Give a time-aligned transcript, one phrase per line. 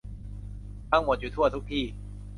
[0.91, 1.85] ทั้งหมดอยู่ทั่วทุกที่